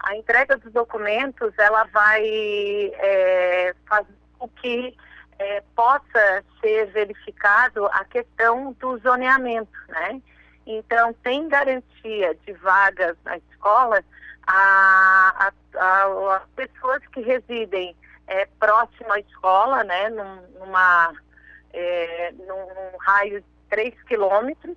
A 0.00 0.14
entrega 0.14 0.56
dos 0.56 0.72
documentos 0.72 1.52
ela 1.58 1.84
vai 1.84 2.22
é, 2.24 3.74
fazer 3.88 4.14
com 4.38 4.48
que 4.48 4.96
é, 5.38 5.62
possa 5.74 6.44
ser 6.60 6.86
verificado 6.92 7.86
a 7.86 8.04
questão 8.04 8.72
do 8.78 8.98
zoneamento, 8.98 9.78
né? 9.88 10.20
Então, 10.66 11.12
tem 11.22 11.48
garantia 11.48 12.34
de 12.44 12.52
vagas 12.54 13.16
na 13.24 13.36
escola 13.36 14.02
a, 14.46 15.34
a, 15.38 15.52
a, 15.78 16.36
as 16.36 16.42
pessoas 16.56 17.00
que 17.12 17.20
residem 17.20 17.94
é, 18.26 18.46
próximo 18.58 19.12
à 19.12 19.20
escola, 19.20 19.84
né, 19.84 20.08
num, 20.08 20.42
numa, 20.58 21.12
é, 21.76 22.32
num, 22.32 22.66
num 22.74 22.96
raio 22.98 23.40
de 23.40 23.46
3 23.68 23.94
quilômetros, 24.04 24.76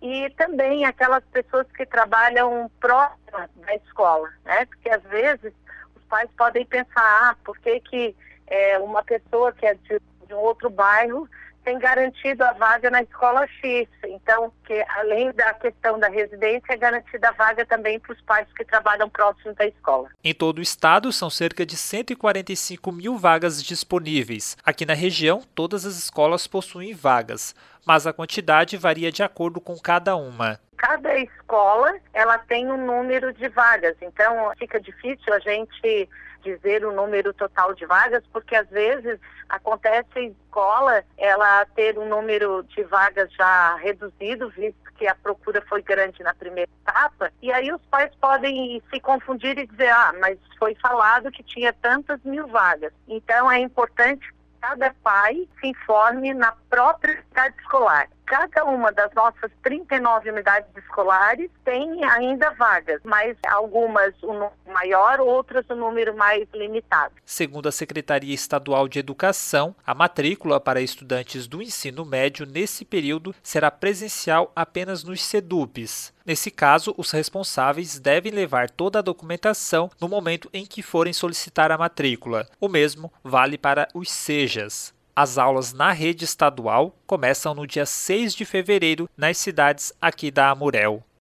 e 0.00 0.30
também 0.30 0.86
aquelas 0.86 1.22
pessoas 1.24 1.66
que 1.76 1.84
trabalham 1.84 2.70
próximas 2.80 3.50
da 3.56 3.74
escola, 3.74 4.30
né? 4.44 4.64
Porque 4.64 4.88
às 4.88 5.02
vezes 5.02 5.52
os 5.94 6.02
pais 6.04 6.30
podem 6.38 6.64
pensar, 6.64 7.30
ah, 7.30 7.36
por 7.44 7.58
que, 7.58 7.80
que 7.80 8.16
é, 8.46 8.78
uma 8.78 9.02
pessoa 9.02 9.52
que 9.52 9.66
é 9.66 9.74
de, 9.74 10.00
de 10.26 10.32
um 10.32 10.38
outro 10.38 10.70
bairro 10.70 11.28
tem 11.64 11.78
garantido 11.78 12.44
a 12.44 12.52
vaga 12.52 12.90
na 12.90 13.02
escola 13.02 13.46
X. 13.46 13.88
Então, 14.04 14.52
que 14.64 14.84
além 14.96 15.32
da 15.32 15.54
questão 15.54 15.98
da 15.98 16.08
residência, 16.08 16.72
é 16.72 16.76
garantida 16.76 17.28
a 17.28 17.32
vaga 17.32 17.64
também 17.64 17.98
para 17.98 18.12
os 18.12 18.20
pais 18.22 18.46
que 18.56 18.64
trabalham 18.64 19.08
próximo 19.08 19.54
da 19.54 19.66
escola. 19.66 20.08
Em 20.22 20.34
todo 20.34 20.58
o 20.58 20.62
estado, 20.62 21.12
são 21.12 21.30
cerca 21.30 21.64
de 21.64 21.76
145 21.76 22.92
mil 22.92 23.16
vagas 23.16 23.62
disponíveis. 23.62 24.56
Aqui 24.64 24.84
na 24.86 24.94
região, 24.94 25.42
todas 25.54 25.84
as 25.84 25.96
escolas 25.96 26.46
possuem 26.46 26.94
vagas 26.94 27.54
mas 27.84 28.06
a 28.06 28.12
quantidade 28.12 28.76
varia 28.76 29.10
de 29.10 29.22
acordo 29.22 29.60
com 29.60 29.78
cada 29.78 30.16
uma. 30.16 30.60
Cada 30.80 31.14
escola 31.18 31.94
ela 32.14 32.38
tem 32.38 32.72
um 32.72 32.86
número 32.86 33.34
de 33.34 33.48
vagas, 33.50 33.94
então 34.00 34.50
fica 34.58 34.80
difícil 34.80 35.34
a 35.34 35.38
gente 35.38 36.08
dizer 36.42 36.86
o 36.86 36.92
número 36.92 37.34
total 37.34 37.74
de 37.74 37.84
vagas, 37.84 38.24
porque 38.32 38.56
às 38.56 38.66
vezes 38.70 39.20
acontece 39.46 40.08
a 40.16 40.22
escola 40.22 41.04
ela 41.18 41.66
ter 41.74 41.98
um 41.98 42.08
número 42.08 42.62
de 42.62 42.82
vagas 42.84 43.30
já 43.34 43.76
reduzido, 43.76 44.48
visto 44.48 44.90
que 44.96 45.06
a 45.06 45.14
procura 45.14 45.62
foi 45.68 45.82
grande 45.82 46.22
na 46.22 46.32
primeira 46.32 46.70
etapa, 46.82 47.30
e 47.42 47.52
aí 47.52 47.70
os 47.70 47.82
pais 47.90 48.10
podem 48.18 48.82
se 48.88 49.00
confundir 49.00 49.58
e 49.58 49.66
dizer, 49.66 49.90
ah, 49.90 50.14
mas 50.18 50.38
foi 50.58 50.74
falado 50.76 51.30
que 51.30 51.42
tinha 51.42 51.74
tantas 51.74 52.18
mil 52.24 52.46
vagas. 52.48 52.92
Então 53.06 53.52
é 53.52 53.58
importante 53.58 54.26
cada 54.62 54.94
pai 55.02 55.46
se 55.60 55.68
informe 55.68 56.32
na 56.32 56.52
própria 56.70 57.22
cidade 57.28 57.54
escolar 57.58 58.08
cada 58.30 58.64
uma 58.64 58.92
das 58.92 59.12
nossas 59.12 59.50
39 59.60 60.30
unidades 60.30 60.70
escolares 60.76 61.50
tem 61.64 62.04
ainda 62.04 62.50
vagas, 62.50 63.00
mas 63.02 63.36
algumas 63.44 64.14
um 64.22 64.34
número 64.34 64.52
maior, 64.72 65.18
outras 65.18 65.68
um 65.68 65.74
número 65.74 66.16
mais 66.16 66.46
limitado. 66.54 67.12
Segundo 67.24 67.68
a 67.68 67.72
Secretaria 67.72 68.32
Estadual 68.32 68.86
de 68.86 69.00
Educação, 69.00 69.74
a 69.84 69.92
matrícula 69.92 70.60
para 70.60 70.80
estudantes 70.80 71.48
do 71.48 71.60
ensino 71.60 72.04
médio 72.04 72.46
nesse 72.46 72.84
período 72.84 73.34
será 73.42 73.68
presencial 73.68 74.52
apenas 74.54 75.02
nos 75.02 75.20
SEDUPs. 75.24 76.12
Nesse 76.24 76.52
caso, 76.52 76.94
os 76.96 77.10
responsáveis 77.10 77.98
devem 77.98 78.30
levar 78.30 78.70
toda 78.70 79.00
a 79.00 79.02
documentação 79.02 79.90
no 80.00 80.08
momento 80.08 80.48
em 80.52 80.64
que 80.64 80.82
forem 80.82 81.12
solicitar 81.12 81.72
a 81.72 81.78
matrícula. 81.78 82.46
O 82.60 82.68
mesmo 82.68 83.12
vale 83.24 83.58
para 83.58 83.88
os 83.92 84.08
SEJAS. 84.08 84.94
As 85.22 85.36
aulas 85.36 85.74
na 85.74 85.92
rede 85.92 86.24
estadual 86.24 86.94
começam 87.06 87.54
no 87.54 87.66
dia 87.66 87.84
6 87.84 88.34
de 88.34 88.46
fevereiro 88.46 89.06
nas 89.14 89.36
cidades 89.36 89.92
aqui 90.00 90.30
da 90.30 90.48
Amurel. 90.48 91.04